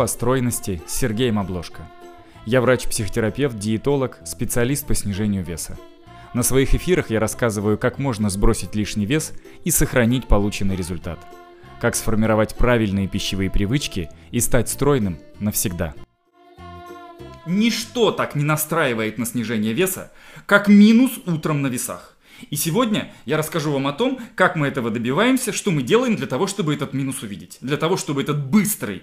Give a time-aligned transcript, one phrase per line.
[0.00, 1.88] о стройности с Сергеем Обложко.
[2.46, 5.78] Я врач-психотерапевт, диетолог, специалист по снижению веса.
[6.34, 9.32] На своих эфирах я рассказываю, как можно сбросить лишний вес
[9.64, 11.18] и сохранить полученный результат.
[11.80, 15.94] Как сформировать правильные пищевые привычки и стать стройным навсегда.
[17.46, 20.12] Ничто так не настраивает на снижение веса,
[20.46, 22.18] как минус утром на весах.
[22.50, 26.26] И сегодня я расскажу вам о том, как мы этого добиваемся, что мы делаем для
[26.26, 27.58] того, чтобы этот минус увидеть.
[27.60, 29.02] Для того, чтобы этот быстрый,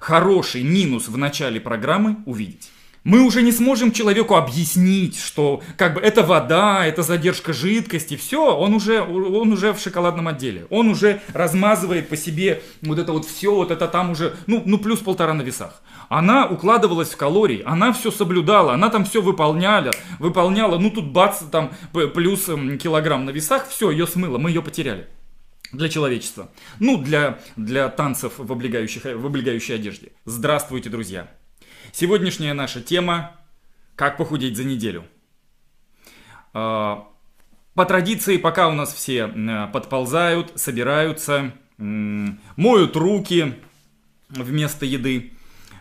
[0.00, 2.70] хороший минус в начале программы увидеть.
[3.06, 8.56] Мы уже не сможем человеку объяснить, что как бы это вода, это задержка жидкости, все,
[8.56, 10.66] он уже, он уже в шоколадном отделе.
[10.70, 14.78] Он уже размазывает по себе вот это вот все, вот это там уже, ну, ну
[14.78, 15.82] плюс полтора на весах.
[16.08, 21.42] Она укладывалась в калории, она все соблюдала, она там все выполняла, выполняла, ну тут бац,
[21.52, 21.70] там
[22.12, 25.06] плюс эм, килограмм на весах, все, ее смыло, мы ее потеряли
[25.72, 26.50] для человечества.
[26.80, 30.12] Ну, для, для танцев в, облегающих, в облегающей одежде.
[30.24, 31.30] Здравствуйте, друзья!
[31.92, 33.32] Сегодняшняя наша тема–
[33.96, 35.04] как похудеть за неделю.
[36.52, 37.08] А,
[37.74, 39.26] по традиции, пока у нас все
[39.72, 43.54] подползают, собираются, моют руки
[44.28, 45.32] вместо еды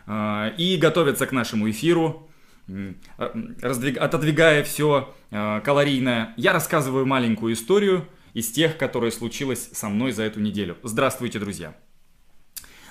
[0.08, 2.30] а, и готовятся к нашему эфиру,
[3.18, 10.24] отодвигая все а, калорийное, я рассказываю маленькую историю из тех, которые случилось со мной за
[10.24, 10.78] эту неделю.
[10.84, 11.76] Здравствуйте, друзья!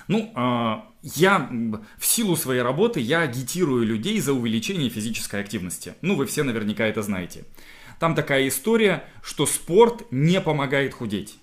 [0.07, 1.49] Ну, а, я
[1.97, 5.93] в силу своей работы я агитирую людей за увеличение физической активности.
[6.01, 7.45] Ну, вы все наверняка это знаете.
[7.99, 11.37] Там такая история, что спорт не помогает худеть.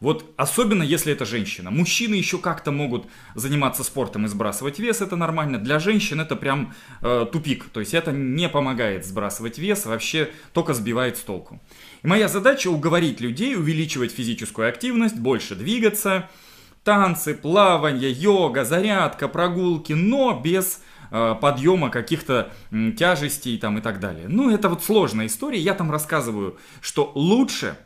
[0.00, 1.70] Вот особенно если это женщина.
[1.70, 5.58] Мужчины еще как-то могут заниматься спортом и сбрасывать вес, это нормально.
[5.58, 7.66] Для женщин это прям э, тупик.
[7.66, 11.60] То есть это не помогает сбрасывать вес, вообще только сбивает с толку.
[12.02, 16.30] И моя задача уговорить людей увеличивать физическую активность, больше двигаться,
[16.82, 24.28] танцы, плавание, йога, зарядка, прогулки, но без э, подъема каких-то тяжестей там и так далее.
[24.28, 25.58] Ну, это вот сложная история.
[25.58, 27.76] Я там рассказываю, что лучше,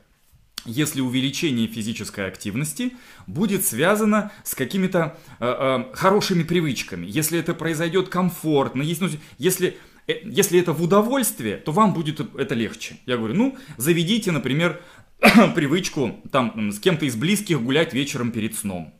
[0.64, 2.94] если увеличение физической активности
[3.26, 9.76] будет связано с какими-то э, э, хорошими привычками, если это произойдет комфортно, если, ну, если
[10.06, 12.96] э, если это в удовольствие, то вам будет это легче.
[13.06, 14.82] Я говорю, ну, заведите, например,
[15.54, 18.94] привычку там с кем-то из близких гулять вечером перед сном.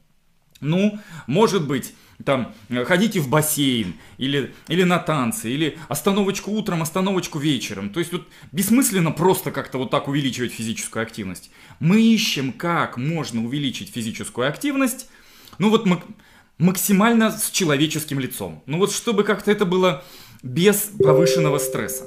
[0.65, 1.95] Ну, может быть,
[2.25, 2.55] там,
[2.87, 7.91] ходите в бассейн, или, или на танцы, или остановочку утром, остановочку вечером.
[7.91, 11.51] То есть вот бессмысленно просто как-то вот так увеличивать физическую активность.
[11.81, 15.09] Мы ищем, как можно увеличить физическую активность,
[15.59, 15.87] ну вот
[16.59, 18.63] максимально с человеческим лицом.
[18.67, 20.05] Ну вот чтобы как-то это было
[20.43, 22.05] без повышенного стресса.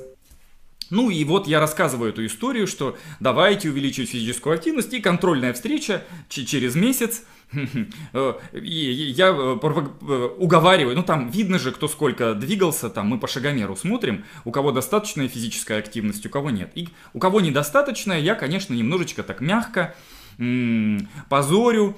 [0.90, 6.06] Ну и вот я рассказываю эту историю, что давайте увеличивать физическую активность и контрольная встреча
[6.30, 7.24] через месяц.
[8.14, 13.20] Э, и я э, э, уговариваю, ну там видно же, кто сколько двигался, там мы
[13.20, 16.72] по шагомеру смотрим, у кого достаточная физическая активность, у кого нет.
[16.76, 19.96] И у кого недостаточная, я, конечно, немножечко так мягко
[21.30, 21.98] позорю,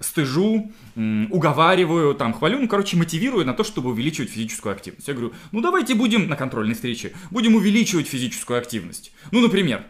[0.00, 5.06] стыжу, уговариваю, там, хвалю, ну, короче, мотивирую на то, чтобы увеличивать физическую активность.
[5.06, 9.12] Я говорю, ну, давайте будем на контрольной встрече, будем увеличивать физическую активность.
[9.30, 9.84] Ну, например,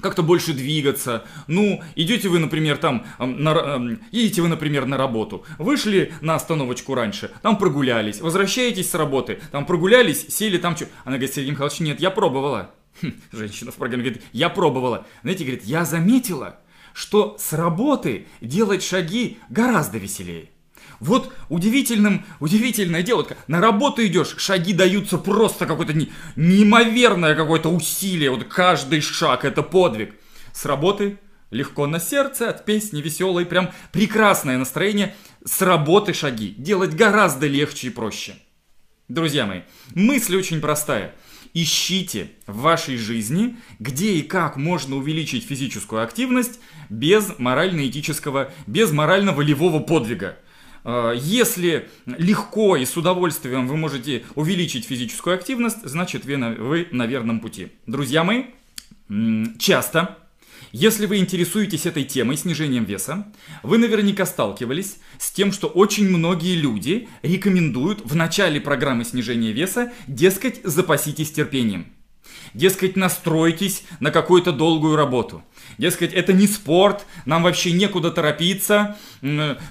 [0.00, 1.24] как-то больше двигаться.
[1.46, 7.30] Ну, идете вы, например, там, на, едете вы, например, на работу, вышли на остановочку раньше,
[7.42, 10.86] там прогулялись, возвращаетесь с работы, там прогулялись, сели там что.
[11.04, 12.70] Она говорит, Сергей Михайлович, нет, я пробовала.
[13.02, 15.06] Хм, женщина в программе говорит, я пробовала.
[15.22, 16.58] Знаете, говорит, я заметила,
[16.92, 20.50] что с работы делать шаги гораздо веселее.
[21.00, 28.30] Вот удивительным, удивительное дело, на работу идешь, шаги даются просто какое-то не, неимоверное какое-то усилие,
[28.30, 30.14] вот каждый шаг это подвиг.
[30.52, 31.18] С работы
[31.50, 35.14] легко на сердце, от песни веселой, прям прекрасное настроение.
[35.44, 38.34] С работы шаги делать гораздо легче и проще.
[39.08, 39.60] Друзья мои,
[39.94, 41.14] мысль очень простая–
[41.52, 49.80] Ищите в вашей жизни, где и как можно увеличить физическую активность без морально-этического, без морально-волевого
[49.80, 50.38] подвига.
[50.84, 56.88] А, если легко и с удовольствием вы можете увеличить физическую активность, значит вы на, вы
[56.90, 57.68] на верном пути.
[57.86, 58.44] Друзья мои,
[59.58, 60.16] часто
[60.72, 63.26] если вы интересуетесь этой темой, снижением веса,
[63.64, 69.92] вы наверняка сталкивались с тем, что очень многие люди рекомендуют в начале программы снижения веса,
[70.06, 71.86] дескать, запаситесь терпением.
[72.54, 75.42] Дескать, настройтесь на какую-то долгую работу.
[75.78, 78.96] Дескать, это не спорт, нам вообще некуда торопиться,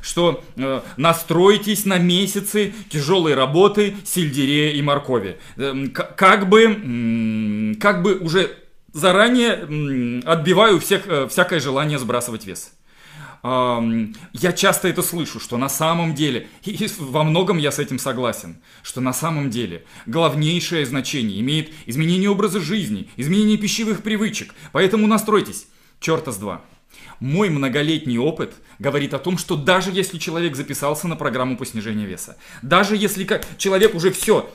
[0.01, 5.37] что э, настройтесь на месяцы тяжелой работы сельдерея и моркови.
[5.57, 8.55] Эм, как бы, как бы уже
[8.93, 12.71] заранее отбиваю всех, э, всякое желание сбрасывать вес.
[13.43, 18.57] Я часто это слышу, что на самом деле, и во многом я с этим согласен,
[18.83, 24.53] что на самом деле главнейшее значение имеет изменение образа жизни, изменение пищевых привычек.
[24.71, 25.67] Поэтому настройтесь.
[25.99, 26.61] Черта с два.
[27.19, 32.07] Мой многолетний опыт говорит о том, что даже если человек записался на программу по снижению
[32.07, 33.27] веса, даже если
[33.57, 34.49] человек уже все,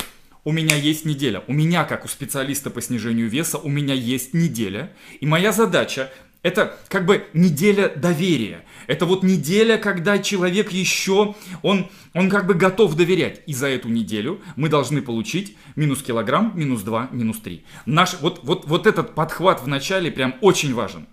[0.44, 1.42] у меня есть неделя.
[1.46, 4.92] У меня, как у специалиста по снижению веса, у меня есть неделя.
[5.20, 6.10] И моя задача
[6.44, 8.64] это как бы неделя доверия.
[8.86, 13.40] Это вот неделя, когда человек еще, он, он как бы готов доверять.
[13.46, 17.64] И за эту неделю мы должны получить минус килограмм, минус 2, минус 3.
[17.86, 21.06] Наш, вот, вот, вот этот подхват в начале прям очень важен.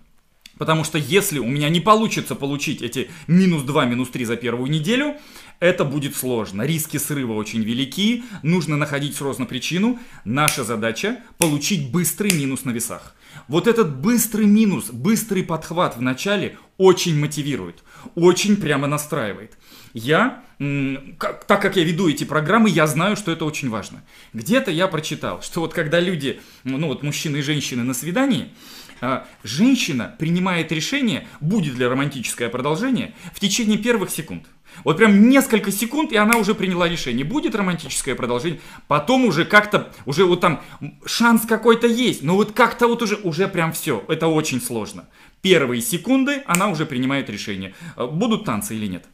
[0.58, 4.70] Потому что если у меня не получится получить эти минус 2, минус 3 за первую
[4.70, 5.16] неделю,
[5.60, 6.62] это будет сложно.
[6.62, 9.98] Риски срыва очень велики, нужно находить срочно причину.
[10.26, 13.14] Наша задача получить быстрый минус на весах.
[13.48, 17.82] Вот этот быстрый минус, быстрый подхват в начале очень мотивирует,
[18.14, 19.58] очень прямо настраивает.
[19.94, 24.02] Я, так как я веду эти программы, я знаю, что это очень важно.
[24.32, 28.52] Где-то я прочитал, что вот когда люди, ну вот мужчины и женщины на свидании,
[29.00, 34.46] а, женщина принимает решение, будет ли романтическое продолжение, в течение первых секунд.
[34.84, 37.24] Вот прям несколько секунд, и она уже приняла решение.
[37.24, 38.60] Будет романтическое продолжение.
[38.88, 40.60] Потом уже как-то, уже вот там
[41.04, 42.22] шанс какой-то есть.
[42.22, 44.04] Но вот как-то вот уже, уже прям все.
[44.08, 45.06] Это очень сложно.
[45.40, 47.74] Первые секунды она уже принимает решение.
[47.96, 49.04] Э, будут танцы или нет.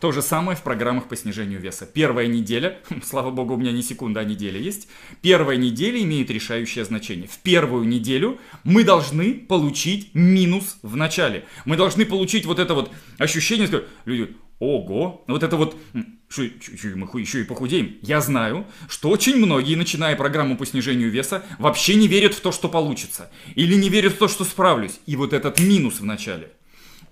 [0.00, 1.86] То же самое в программах по снижению веса.
[1.86, 4.88] Первая неделя, слава богу, у меня не секунда, а неделя есть.
[5.22, 7.26] Первая неделя имеет решающее значение.
[7.26, 11.46] В первую неделю мы должны получить минус в начале.
[11.64, 17.40] Мы должны получить вот это вот ощущение, что люди, ого, вот это вот, мы еще
[17.40, 17.96] и похудеем.
[18.02, 22.52] Я знаю, что очень многие, начиная программу по снижению веса, вообще не верят в то,
[22.52, 23.30] что получится.
[23.54, 25.00] Или не верят в то, что справлюсь.
[25.06, 26.50] И вот этот минус в начале.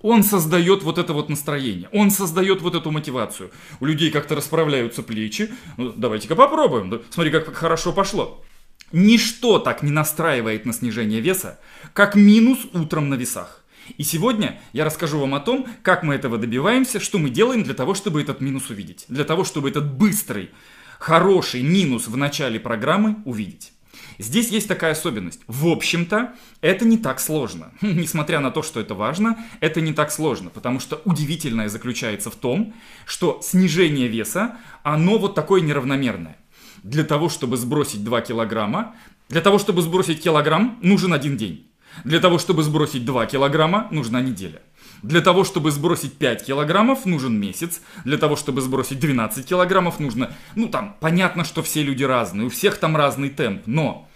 [0.01, 3.53] Он создает вот это вот настроение, он создает вот эту мотивацию.
[3.79, 5.55] У людей как-то расправляются плечи.
[5.77, 7.03] Ну, давайте-ка попробуем.
[7.11, 8.45] Смотри, как хорошо пошло.
[8.91, 11.61] Ничто так не настраивает на снижение веса,
[11.95, 13.62] как минус утром на весах.
[13.99, 17.75] И сегодня я расскажу вам о том, как мы этого добиваемся, что мы делаем для
[17.75, 19.05] того, чтобы этот минус увидеть.
[19.09, 20.51] Для того, чтобы этот быстрый,
[20.99, 23.73] хороший минус в начале программы увидеть.
[24.19, 25.41] Здесь есть такая особенность.
[25.47, 27.73] В общем-то, это не так сложно.
[27.81, 32.37] Несмотря на то, что это важно, это не так сложно, потому что удивительное заключается в
[32.37, 32.75] том,
[33.07, 36.37] что снижение веса, оно вот такое неравномерное.
[36.83, 38.95] Для того, чтобы сбросить 2 килограмма,
[39.29, 41.72] для того, чтобы сбросить килограмм, нужен один день.
[42.05, 44.63] Для того, чтобы сбросить 2 килограмма, нужна неделя.
[45.03, 47.81] Для того, чтобы сбросить 5 килограммов, нужен месяц.
[48.05, 50.33] Для того, чтобы сбросить 12 килограммов, нужно...
[50.55, 54.09] Ну, там, понятно, что все люди разные, у всех там разный темп, но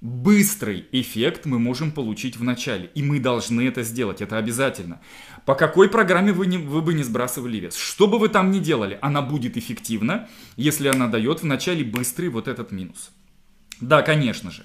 [0.00, 2.90] быстрый эффект мы можем получить в начале.
[2.94, 5.00] И мы должны это сделать, это обязательно.
[5.46, 7.76] По какой программе вы, не, вы бы не сбрасывали вес?
[7.76, 12.28] Что бы вы там ни делали, она будет эффективна, если она дает в начале быстрый
[12.28, 13.10] вот этот минус.
[13.80, 14.64] Да, конечно же.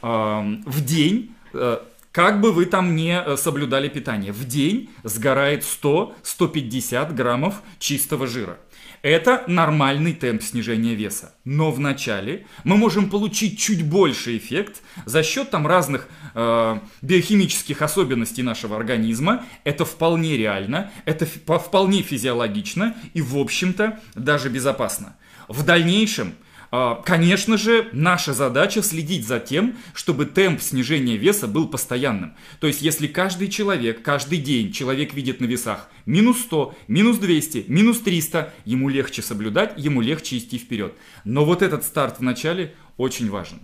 [0.00, 1.78] В день Э,
[2.12, 8.58] как бы вы там не э, соблюдали питание, в день сгорает 100-150 граммов чистого жира.
[9.02, 11.34] Это нормальный темп снижения веса.
[11.44, 17.80] Но в начале мы можем получить чуть больше эффект за счет там разных э, биохимических
[17.80, 19.44] особенностей нашего организма.
[19.64, 25.16] Это вполне реально, это вполне физиологично и, в общем-то, даже безопасно.
[25.46, 26.34] В дальнейшем
[26.70, 32.34] Конечно же, наша задача следить за тем, чтобы темп снижения веса был постоянным.
[32.60, 37.64] То есть, если каждый человек, каждый день человек видит на весах минус 100, минус 200,
[37.68, 40.94] минус 300, ему легче соблюдать, ему легче идти вперед.
[41.24, 43.60] Но вот этот старт в начале очень важен.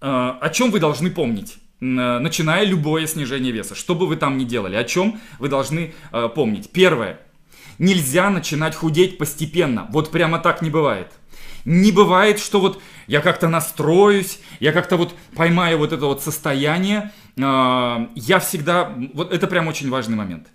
[0.00, 1.58] А, о чем вы должны помнить?
[1.80, 3.74] начиная любое снижение веса.
[3.74, 6.70] Что бы вы там ни делали, о чем вы должны э, помнить.
[6.70, 7.20] Первое.
[7.78, 9.88] Нельзя начинать худеть постепенно.
[9.90, 11.10] Вот прямо так не бывает.
[11.64, 17.12] Не бывает, что вот я как-то настроюсь, я как-то вот поймаю вот это вот состояние.
[17.40, 18.94] А, я всегда...
[19.14, 20.48] Вот это прям очень важный момент.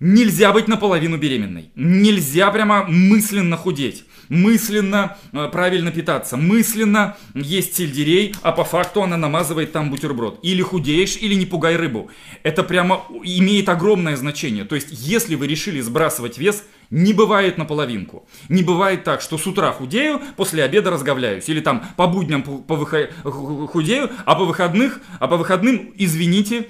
[0.00, 1.70] Нельзя быть наполовину беременной.
[1.74, 9.16] Нельзя прямо мысленно худеть мысленно э, правильно питаться, мысленно есть сельдерей, а по факту она
[9.16, 10.40] намазывает там бутерброд.
[10.42, 12.10] Или худеешь, или не пугай рыбу.
[12.42, 14.64] Это прямо имеет огромное значение.
[14.64, 18.24] То есть, если вы решили сбрасывать вес, не бывает наполовинку.
[18.48, 21.48] Не бывает так, что с утра худею, после обеда разговляюсь.
[21.48, 23.10] Или там по будням по, выход...
[23.24, 26.68] худею, а по выходных, а по выходным, извините,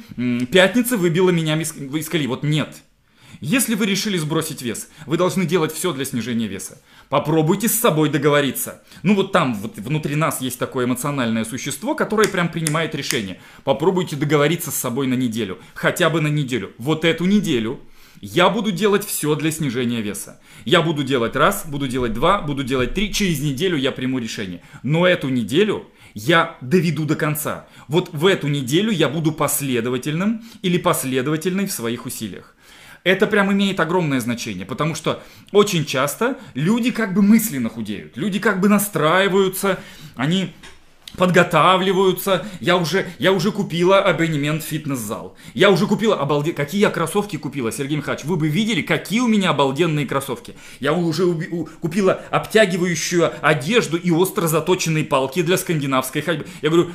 [0.51, 2.27] пятница выбила меня из колеи.
[2.27, 2.75] Вот нет.
[3.43, 6.81] Если вы решили сбросить вес, вы должны делать все для снижения веса.
[7.11, 8.83] Попробуйте с собой договориться.
[9.03, 13.41] Ну вот там, вот внутри нас есть такое эмоциональное существо, которое прям принимает решение.
[13.63, 15.59] Попробуйте договориться с собой на неделю.
[15.75, 16.73] Хотя бы на неделю.
[16.79, 17.81] Вот эту неделю
[18.27, 20.41] Я буду делать все для снижения веса.
[20.65, 23.13] Я буду делать раз, буду делать два, буду делать три.
[23.13, 24.63] Через неделю я приму решение.
[24.83, 27.67] Но эту неделю я доведу до конца.
[27.87, 32.57] Вот в эту неделю я буду последовательным или последовательной в своих усилиях.
[33.03, 38.39] Это прям имеет огромное значение, потому что очень часто люди как бы мысленно худеют, люди
[38.39, 39.79] как бы настраиваются,
[40.17, 40.55] они
[41.17, 42.47] подготавливаются.
[42.61, 45.37] Я уже, я уже купила абонемент в фитнес-зал.
[45.55, 46.53] Я уже купила обалде...
[46.53, 48.25] Какие я кроссовки купила, Сергей Михайлович?
[48.25, 50.55] Вы бы видели, какие у меня обалденные кроссовки.
[50.81, 51.49] Я уже уби...
[51.49, 51.67] у...
[51.67, 56.47] купила обтягивающую одежду и остро заточенные палки для скандинавской ходьбы.
[56.63, 56.91] Я говорю,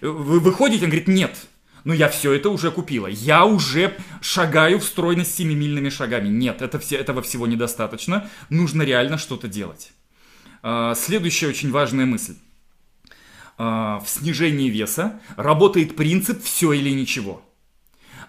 [0.00, 0.84] вы выходите?
[0.84, 1.36] Он говорит, нет.
[1.84, 3.06] Но я все это уже купила.
[3.06, 6.28] Я уже шагаю в стройность семимильными шагами.
[6.28, 8.28] Нет, это все, этого всего недостаточно.
[8.50, 9.92] Нужно реально что-то делать.
[10.62, 12.34] А, следующая очень важная мысль.
[13.58, 17.42] А, в снижении веса работает принцип «все или ничего».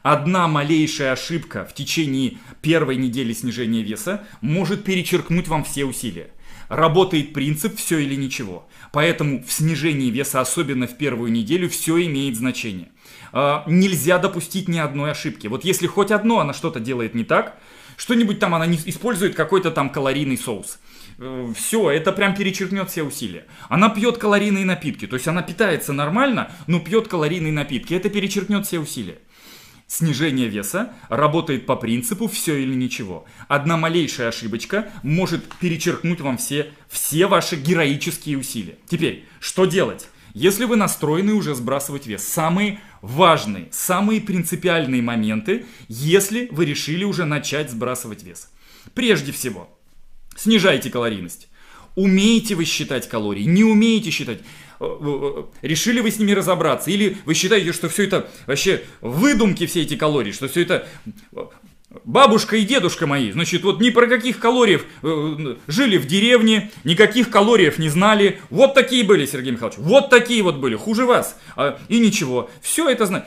[0.03, 6.31] Одна малейшая ошибка в течение первой недели снижения веса может перечеркнуть вам все усилия.
[6.69, 8.67] Работает принцип «все или ничего».
[8.91, 12.89] Поэтому в снижении веса, особенно в первую неделю, все имеет значение.
[13.31, 15.47] А, нельзя допустить ни одной ошибки.
[15.47, 17.57] Вот если хоть одно она что-то делает не так,
[17.95, 20.90] что-нибудь там она не использует какой-то там калорийный соус– Э,
[21.55, 23.45] все, это прям перечеркнет все усилия.
[23.69, 28.65] Она пьет калорийные напитки, то есть она питается нормально, но пьет калорийные напитки, это перечеркнет
[28.65, 29.19] все усилия.
[29.87, 33.25] Снижение веса работает по принципу все или ничего.
[33.49, 38.77] Одна малейшая ошибочка может перечеркнуть вам все, все ваши героические усилия.
[38.87, 40.07] Теперь, что делать?
[40.33, 47.25] Если вы настроены уже сбрасывать вес, самые важные, самые принципиальные моменты, если вы решили уже
[47.25, 48.49] начать сбрасывать вес.
[48.93, 49.69] Прежде всего,
[50.41, 51.49] Снижайте калорийность.
[51.95, 54.39] Умеете вы считать калории, не умеете считать.
[54.79, 56.89] Э, э, решили вы с ними разобраться?
[56.89, 60.87] Или вы считаете, что все это вообще выдумки, все эти калории, что все это
[61.35, 61.41] э,
[62.05, 64.83] бабушка и дедушка мои, значит, вот ни про каких калориев
[65.67, 68.41] жили в деревне, никаких калориев не знали.
[68.49, 71.37] Вот такие были, Сергей Михайлович, вот такие вот были, хуже вас.
[71.55, 73.25] А, и ничего, все это знать.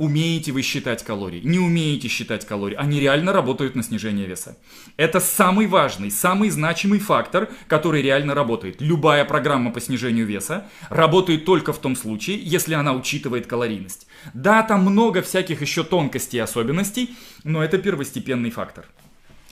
[0.00, 4.56] Умеете вы считать калории, не умеете считать калории, они реально работают на снижение веса.
[4.96, 8.80] Это самый важный, самый значимый фактор, который реально работает.
[8.80, 14.06] Любая программа по снижению веса работает только в том случае, если она учитывает калорийность.
[14.32, 17.14] Да, там много всяких еще тонкостей и особенностей,
[17.44, 18.86] но это первостепенный фактор.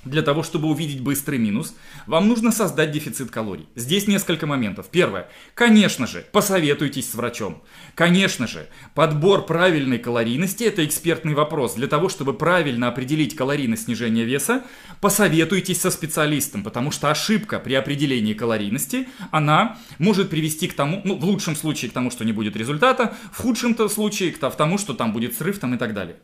[0.09, 1.75] Для того, чтобы увидеть быстрый минус,
[2.07, 3.69] вам нужно создать дефицит калорий.
[3.75, 4.87] Здесь несколько моментов.
[4.91, 5.29] Первое.
[5.55, 7.63] Конечно же, посоветуйтесь с врачом.
[7.95, 11.75] Конечно же, подбор правильной калорийности– это экспертный вопрос.
[11.75, 14.65] Для того, чтобы правильно определить калорийность снижения веса,
[15.03, 21.17] посоветуйтесь со специалистом, потому что ошибка при определении калорийности, она может привести к тому, ну,
[21.17, 24.95] в лучшем случае к тому, что не будет результата, в худшем случае к тому, что
[24.95, 26.17] там будет срыв там и так далее.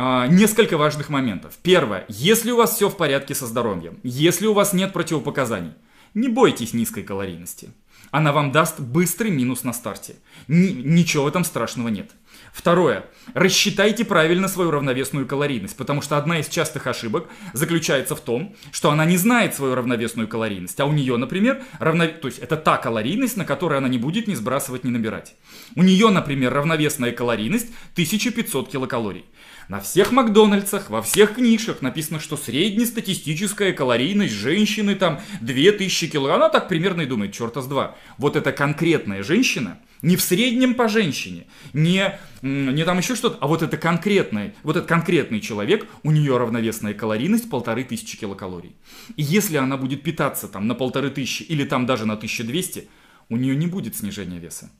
[0.00, 1.58] А, несколько важных моментов.
[1.60, 2.04] Первое.
[2.06, 5.72] Если у вас все в порядке со здоровьем, если у вас нет противопоказаний,
[6.14, 7.70] не бойтесь низкой калорийности.
[8.12, 10.14] Она вам даст быстрый минус на старте.
[10.46, 12.12] Ни, ничего в этом страшного нет.
[12.52, 13.06] Второе.
[13.34, 18.90] Рассчитайте правильно свою равновесную калорийность, потому что одна из частых ошибок заключается в том, что
[18.90, 22.06] она не знает свою равновесную калорийность, а у нее, например, равно...
[22.06, 25.34] то есть это та калорийность, на которой она не будет ни сбрасывать, ни набирать.
[25.74, 29.24] У нее, например, равновесная калорийность 1500 килокалорий.
[29.68, 36.30] На всех Макдональдсах, во всех книжках написано, что среднестатистическая калорийность женщины там 2000 кило.
[36.30, 37.94] Она так примерно и думает, черта с два.
[38.16, 43.46] Вот эта конкретная женщина, не в среднем по женщине, не, не там еще что-то, а
[43.46, 48.74] вот это конкретный, вот этот конкретный человек, у нее равновесная калорийность полторы тысячи килокалорий.
[49.16, 52.88] И если она будет питаться там на полторы тысячи или там даже на 1200,
[53.28, 54.70] у нее не будет снижения веса.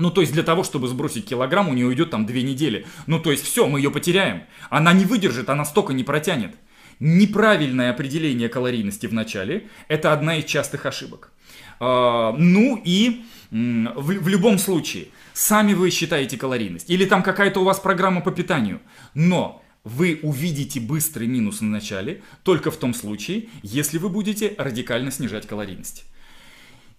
[0.00, 2.86] Ну, то есть для того, чтобы сбросить килограмм, у нее уйдет там две недели.
[3.06, 4.44] Ну, то есть все, мы ее потеряем.
[4.70, 6.54] Она не выдержит, она столько не протянет.
[7.00, 11.32] Неправильное определение калорийности в начале– это одна из частых ошибок.
[11.80, 16.88] А, ну и в, любом случае, сами вы считаете калорийность.
[16.88, 18.80] Или там какая-то у вас программа по питанию.
[19.14, 25.10] Но вы увидите быстрый минус на начале только в том случае, если вы будете радикально
[25.10, 26.06] снижать калорийность.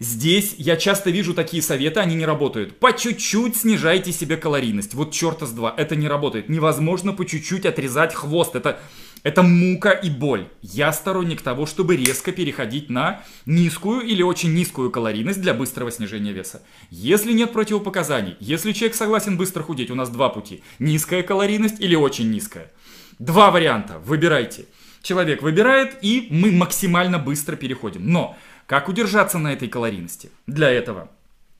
[0.02, 2.80] Здесь я часто вижу такие советы, они не работают.
[2.80, 4.96] По чуть-чуть снижайте себе калорийность.
[4.96, 6.50] Вот черта с два, это не работает.
[6.50, 8.56] Невозможно по чуть-чуть отрезать хвост.
[8.56, 8.80] Это,
[9.22, 10.48] это мука и боль.
[10.64, 16.34] Я сторонник того, чтобы резко переходить на низкую или очень низкую калорийность для быстрого снижения
[16.34, 16.64] веса.
[16.90, 20.64] Если нет противопоказаний, если человек согласен быстро худеть, у нас два пути.
[20.80, 22.72] Низкая калорийность или очень низкая.
[23.20, 24.66] Два варианта, выбирайте.
[25.04, 28.12] Человек выбирает, и мы максимально быстро переходим.
[28.12, 28.38] Но
[28.72, 30.32] как удержаться на этой калорийности?
[30.48, 31.12] Для этого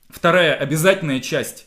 [0.08, 1.66] вторая обязательная часть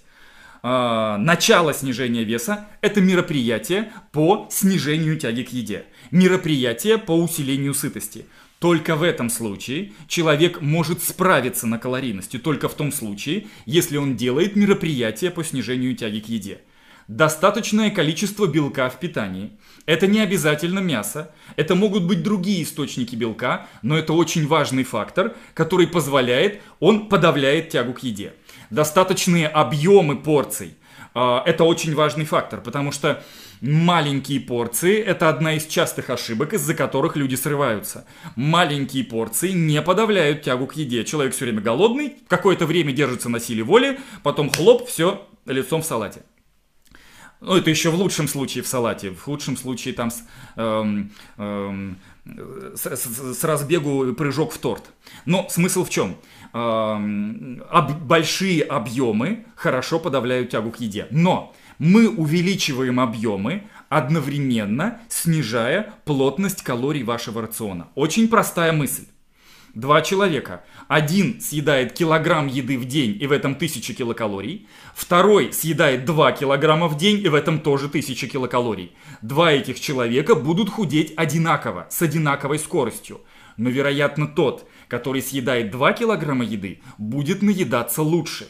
[0.63, 8.25] э, начало снижения веса– это мероприятие по снижению тяги к еде, мероприятие по усилению сытости.
[8.57, 14.17] Только в этом случае человек может справиться на калорийности, только в том случае, если он
[14.17, 16.61] делает мероприятие по снижению тяги к еде.
[17.07, 19.51] Достаточное количество белка в питании.
[19.85, 25.35] Это не обязательно мясо, это могут быть другие источники белка, но это очень важный фактор,
[25.53, 28.33] который позволяет, он подавляет тягу к еде.
[28.71, 30.73] Достаточные объемы порций
[31.13, 33.23] а,– это очень важный фактор, потому что
[33.61, 38.07] маленькие порции– это одна из частых ошибок, из-за которых люди срываются.
[38.35, 41.03] Маленькие порции не подавляют тягу к еде.
[41.03, 45.85] Человек все время голодный, какое-то время держится на силе воли, потом хлоп, все, лицом в
[45.85, 46.23] салате.
[47.41, 49.11] Ну, это еще в лучшем случае в салате.
[49.11, 50.23] В худшем случае там с,
[50.55, 51.97] эм, эм,
[52.75, 54.83] с, с, с разбегу прыжок в торт.
[55.25, 56.15] Но смысл в чем?
[56.53, 61.07] Эм, об, большие объемы хорошо подавляют тягу к еде.
[61.11, 67.89] Но мы увеличиваем объемы, одновременно снижая плотность калорий вашего рациона.
[67.95, 69.05] Очень простая мысль.
[69.75, 70.63] Два человека.
[70.87, 74.69] Один съедает килограмм еды в день, и в этом 1000 килокалорий.
[74.95, 78.95] Второй съедает 2 килограмма в день, и в этом тоже 1000 килокалорий.
[79.21, 83.19] Два этих человека будут худеть одинаково, с одинаковой скоростью.
[83.57, 88.47] Но, вероятно, тот, который съедает 2 килограмма еды, будет наедаться лучше.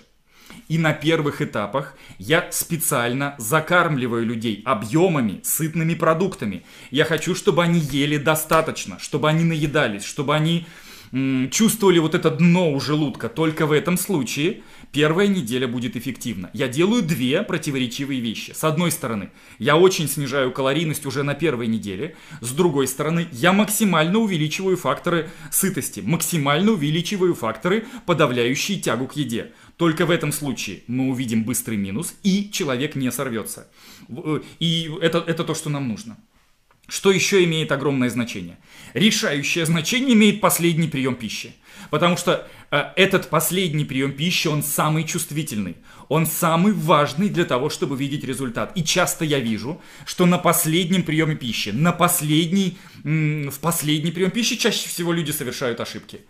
[0.67, 6.63] И на первых этапах я специально закармливаю людей объемами, сытными продуктами.
[6.91, 10.65] Я хочу, чтобы они ели достаточно, чтобы они наедались, чтобы они
[11.51, 16.49] чувствовали вот это дно у желудка, только в этом случае первая неделя будет эффективна.
[16.53, 18.51] Я делаю две противоречивые вещи.
[18.51, 22.15] С одной стороны, я очень снижаю калорийность уже на первой неделе.
[22.41, 29.53] С другой стороны, я максимально увеличиваю факторы сытости, максимально увеличиваю факторы, подавляющие тягу к еде.
[29.77, 33.67] Только в этом случае мы увидим быстрый минус, и человек не сорвется.
[34.09, 36.17] Э, и это, это то, что нам нужно.
[36.87, 38.57] Что еще имеет огромное значение?
[38.93, 41.53] Решающее значение имеет последний прием пищи.
[41.89, 45.77] Потому что э, этот последний прием пищи, он самый чувствительный.
[46.09, 48.71] Он самый важный для того, чтобы видеть результат.
[48.75, 54.55] И часто я вижу, что на последнем приеме пищи, на последний, в последний прием пищи
[54.55, 56.21] чаще всего люди совершают ошибки.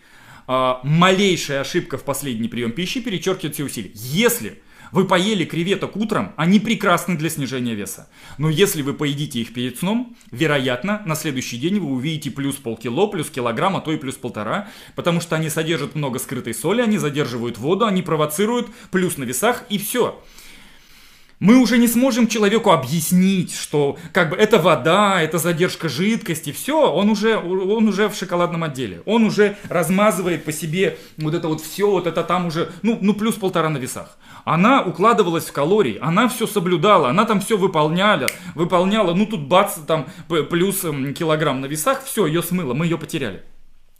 [0.47, 3.91] Э, малейшая ошибка в последний прием пищи перечеркивает все усилия.
[3.93, 8.09] Если вы поели креветок утром, они прекрасны для снижения веса.
[8.37, 13.07] Но если вы поедите их перед сном, вероятно, на следующий день вы увидите плюс полкило,
[13.07, 16.97] плюс килограмм, а то и плюс полтора, потому что они содержат много скрытой соли, они
[16.97, 20.21] задерживают воду, они провоцируют плюс на весах и все
[21.45, 26.91] мы уже не сможем человеку объяснить, что как бы это вода, это задержка жидкости, все,
[26.91, 29.03] он уже, он уже в шоколадном отделе.
[29.05, 33.13] Он уже размазывает по себе вот это вот все, вот это там уже, ну, ну
[33.13, 34.17] плюс полтора на весах.
[34.43, 39.75] Она укладывалась в калории, она все соблюдала, она там все выполняла, выполняла, ну тут бац,
[39.85, 40.07] там
[40.49, 43.43] плюс килограмм на весах, все, ее смыло, мы ее потеряли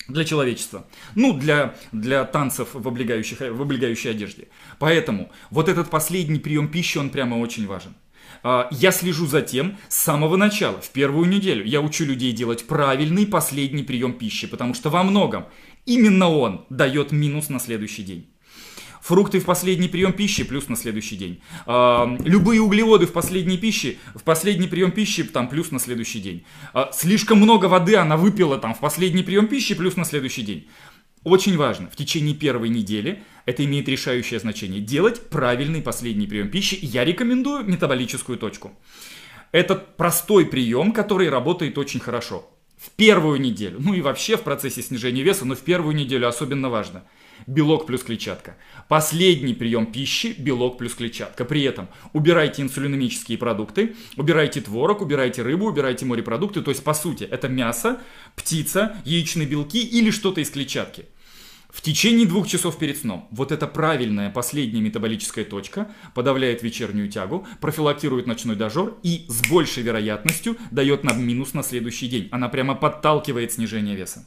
[0.07, 0.85] для человечества.
[1.15, 4.47] Ну, для, для танцев в, облегающих, в облегающей одежде.
[4.79, 7.95] Поэтому вот этот последний прием пищи, он прямо очень важен.
[8.43, 11.65] А, я слежу за тем с самого начала, в первую неделю.
[11.65, 15.45] Я учу людей делать правильный последний прием пищи, потому что во многом
[15.85, 18.34] именно он дает минус на следующий день
[19.05, 21.39] фрукты в последний прием пищи плюс на следующий день.
[21.67, 26.43] Любые углеводы в последней пище, в последний прием пищи там плюс на следующий день.
[26.73, 30.67] Э, слишком много воды она выпила там в последний прием пищи плюс на следующий день.
[31.23, 36.79] Очень важно, в течение первой недели, это имеет решающее значение, делать правильный последний прием пищи.
[36.81, 38.73] Я рекомендую метаболическую точку.
[39.51, 42.49] Это простой прием, который работает очень хорошо.
[42.77, 46.69] В первую неделю, ну и вообще в процессе снижения веса, но в первую неделю особенно
[46.69, 47.03] важно–
[47.47, 48.57] белок плюс клетчатка.
[48.87, 51.45] Последний прием пищи– белок плюс клетчатка.
[51.45, 56.61] При этом убирайте инсулиномические продукты, убирайте творог, убирайте рыбу, убирайте морепродукты.
[56.61, 58.01] То есть, по сути, это мясо,
[58.35, 61.05] птица, яичные белки или что-то из клетчатки.
[61.75, 63.27] В течение двух часов перед сном.
[63.31, 69.83] Вот эта правильная последняя метаболическая точка подавляет вечернюю тягу, профилактирует ночной дожор и с большей
[69.83, 72.29] вероятностью дает нам минус на следующий день.
[72.31, 74.25] Она прямо подталкивает снижение веса.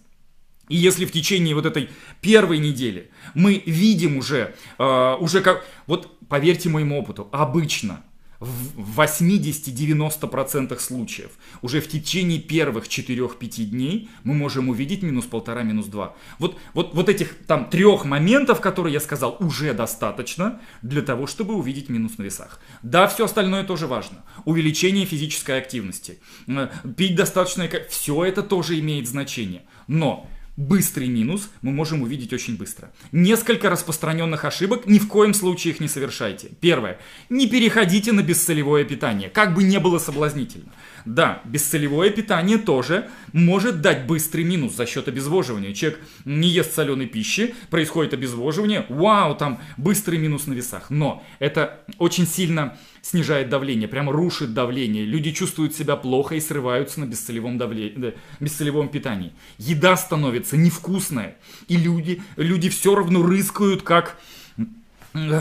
[0.68, 6.18] И если в течение вот этой первой недели мы видим уже, э, уже как, вот
[6.28, 8.02] поверьте моему опыту, обычно
[8.40, 15.86] в 80-90% случаев уже в течение первых 4-5 дней мы можем увидеть минус полтора, минус
[15.86, 16.14] 2.
[16.38, 21.54] Вот, вот, вот этих там трех моментов, которые я сказал, уже достаточно для того, чтобы
[21.54, 22.60] увидеть минус на весах.
[22.82, 24.24] Да, все остальное тоже важно.
[24.44, 29.62] Увеличение физической активности, э, пить достаточно, все это тоже имеет значение.
[29.88, 30.28] Но
[30.58, 32.90] быстрый минус мы можем увидеть очень быстро.
[33.12, 36.48] Несколько распространенных ошибок, ни в коем случае их не совершайте.
[36.60, 36.98] Первое.
[37.30, 40.72] Не переходите на бесцелевое питание, как бы не было соблазнительно.
[41.04, 45.72] Да, бесцелевое питание тоже может дать быстрый минус за счет обезвоживания.
[45.72, 50.90] Человек не ест соленой пищи, происходит обезвоживание, вау, там быстрый минус на весах.
[50.90, 55.04] Но это очень сильно снижает давление, прямо рушит давление.
[55.04, 59.32] Люди чувствуют себя плохо и срываются на бесцелевом, давлении, бесцелевом питании.
[59.58, 61.36] Еда становится невкусная,
[61.68, 64.18] и люди, люди все равно рыскают, как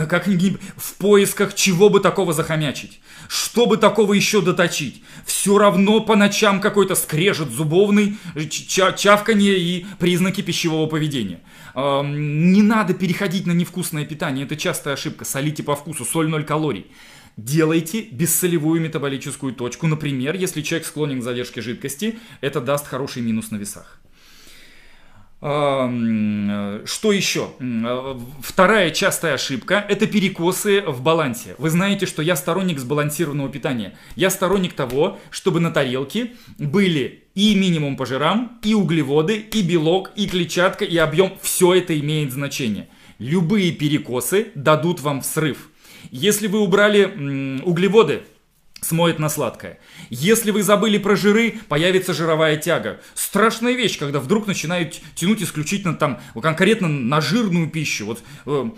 [0.08, 5.02] как в поисках чего бы такого захомячить, что бы такого еще доточить.
[5.26, 8.16] Все равно по ночам какой-то скрежет зубовный,
[8.50, 11.40] ча чавканье и признаки пищевого поведения.
[11.74, 15.24] Не надо переходить на невкусное питание, это частая ошибка.
[15.24, 16.86] Солите по вкусу, соль 0 калорий.
[17.38, 19.86] Делайте бессолевую метаболическую точку.
[19.86, 24.00] Например, если человек склонен к задержке жидкости, это даст хороший минус на весах.
[25.40, 27.50] Что еще?
[28.42, 31.54] Вторая частая ошибка– это перекосы в балансе.
[31.58, 33.96] Вы знаете, что я сторонник сбалансированного питания.
[34.16, 40.10] Я сторонник того, чтобы на тарелке были и минимум по жирам, и углеводы, и белок,
[40.16, 41.38] и клетчатка, и объем.
[41.40, 42.88] Все это имеет значение.
[43.20, 45.68] Любые перекосы дадут вам срыв.
[46.10, 48.22] Если вы убрали углеводы,
[48.80, 49.78] смоет на сладкое.
[50.08, 53.00] Если вы забыли про жиры, появится жировая тяга.
[53.14, 58.06] Страшная вещь, когда вдруг начинают тянуть исключительно там, конкретно на жирную пищу.
[58.06, 58.70] Вот э,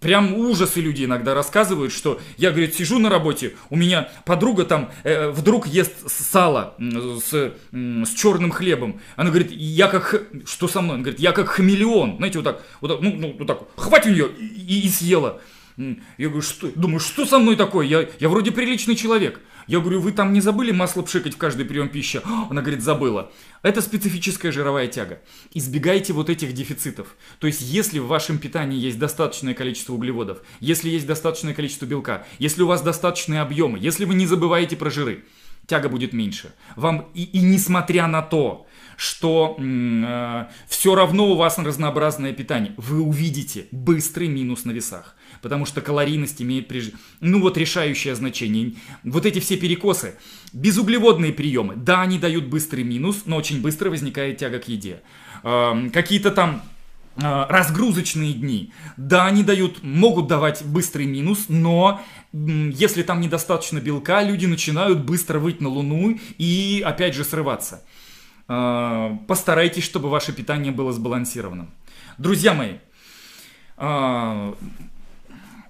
[0.00, 4.90] прям ужасы люди иногда рассказывают, что я, говорит, сижу на работе, у меня подруга там
[5.04, 9.00] э, вдруг ест сало с, с черным хлебом.
[9.16, 10.22] Она говорит, я как...
[10.44, 10.96] Что со мной?
[10.96, 12.18] Она говорит, я как хамелеон.
[12.18, 15.40] Знаете, вот так, вот так, ну, ну вот так, хватит у нее и, и съела.
[15.76, 16.70] Я говорю, что?
[16.74, 17.86] Думаю, что со мной такое?
[17.86, 19.40] Я, я вроде приличный человек.
[19.66, 22.20] Я говорю, вы там не забыли масло пшикать в каждый прием пищи?
[22.50, 23.32] Она говорит, забыла.
[23.62, 25.20] Это специфическая жировая тяга.
[25.52, 27.16] Избегайте вот этих дефицитов.
[27.40, 32.26] То есть, если в вашем питании есть достаточное количество углеводов, если есть достаточное количество белка,
[32.38, 35.24] если у вас достаточные объемы, если вы не забываете про жиры,
[35.66, 36.54] тяга будет меньше.
[36.76, 43.00] Вам и, и несмотря на то, что э, все равно у вас разнообразное питание, вы
[43.00, 46.92] увидите быстрый минус на весах потому что калорийность имеет, приж...
[47.20, 48.74] ну вот, решающее значение.
[49.04, 50.16] Вот эти все перекосы,
[50.52, 55.02] безуглеводные приемы, да, они дают быстрый минус, но очень быстро возникает тяга к еде.
[55.42, 56.62] Э, какие-то там
[57.18, 64.22] а, разгрузочные дни, да, они дают, могут давать быстрый минус, но если там недостаточно белка,
[64.22, 67.82] люди начинают быстро выйти на Луну и опять же срываться.
[68.48, 71.70] А, постарайтесь, чтобы ваше питание было сбалансированным.
[72.18, 72.74] Друзья мои,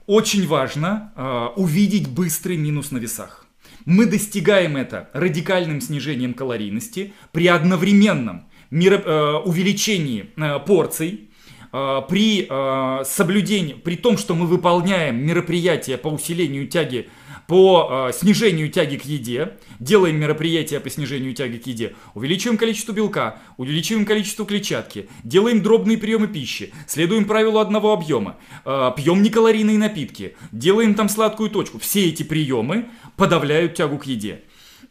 [0.06, 3.46] очень важно э, увидеть быстрый минус на весах.
[3.84, 11.30] Мы достигаем это радикальным снижением калорийности при одновременном миро, э, увеличении э, порций,
[11.72, 17.08] э, при э, соблюдении, при том, что мы выполняем мероприятия по усилению тяги
[17.46, 22.92] по э, снижению тяги к еде, делаем мероприятия по снижению тяги к еде, увеличиваем количество
[22.92, 29.78] белка, увеличиваем количество клетчатки, делаем дробные приемы пищи, следуем правилу одного объема, э, пьем некалорийные
[29.78, 31.78] напитки, делаем там сладкую точку.
[31.78, 34.42] Все эти приемы подавляют тягу к еде.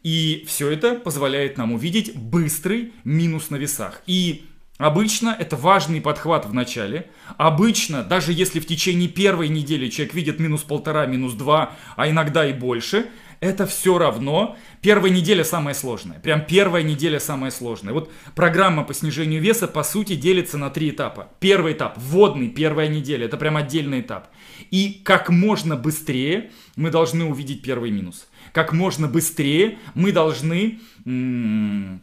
[0.02, 4.02] И все это позволяет нам увидеть быстрый минус на весах.
[4.06, 4.44] И
[4.78, 7.10] Обычно это важный подхват в начале.
[7.38, 12.46] Обычно, даже если в течение первой недели человек видит минус полтора, минус два, а иногда
[12.46, 13.06] и больше,
[13.40, 16.18] это все равно первая неделя самая сложная.
[16.20, 17.94] Прям первая неделя самая сложная.
[17.94, 21.28] Вот программа по снижению веса по сути делится на три этапа.
[21.40, 24.28] Первый этап, вводный, первая неделя, это прям отдельный этап.
[24.70, 28.28] И как можно быстрее мы должны увидеть первый минус.
[28.52, 32.02] Как можно быстрее мы должны м-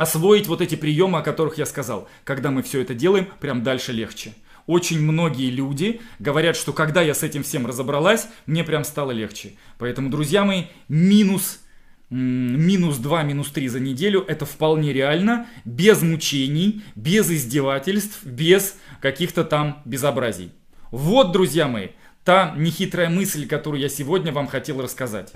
[0.00, 2.08] освоить вот эти приемы, о которых я сказал.
[2.24, 4.32] Когда мы все это делаем, прям дальше легче.
[4.66, 9.52] Очень многие люди говорят, что когда я с этим всем разобралась, мне прям стало легче.
[9.78, 11.60] Поэтому, друзья мои, минус
[12.08, 19.44] минус 2, минус 3 за неделю, это вполне реально, без мучений, без издевательств, без каких-то
[19.44, 20.50] там безобразий.
[20.90, 21.90] Вот, друзья мои,
[22.24, 25.32] та нехитрая мысль, которую я сегодня вам хотел рассказать.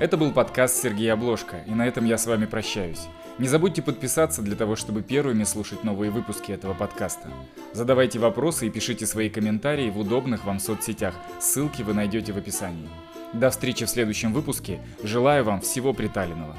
[0.00, 3.02] Это был подкаст Сергея Обложка, и на этом я с вами прощаюсь.
[3.36, 7.28] Не забудьте подписаться для того, чтобы первыми слушать новые выпуски этого подкаста.
[7.74, 12.88] Задавайте вопросы и пишите свои комментарии в удобных вам соцсетях, ссылки вы найдете в описании.
[13.34, 16.56] До встречи в следующем выпуске, желаю вам всего приталенного.